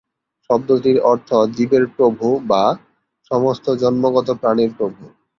শব্দটির 0.49 0.97
অর্থ 1.03 1.29
"জীবের 1.55 1.85
প্রভু", 1.95 2.27
বা 2.49 2.63
"সমস্ত 3.31 3.65
জন্মগত 3.81 4.27
প্রাণীর 4.41 4.71
প্রভু"। 4.77 5.01